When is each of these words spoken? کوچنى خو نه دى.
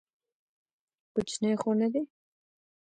کوچنى 1.13 1.51
خو 1.61 1.71
نه 1.81 1.87
دى. 1.93 2.01